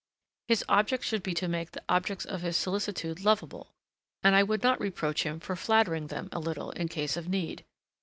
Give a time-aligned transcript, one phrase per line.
[0.47, 3.75] His object should be to make the objects of his solicitude lovable,
[4.23, 7.63] and I would not reproach him for flattering them a little, in case of need.